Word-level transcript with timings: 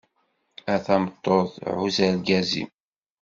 A 0.73 0.75
tameṭṭut, 0.85 1.51
ɛuzz 1.79 1.97
argaz-im. 2.07 2.69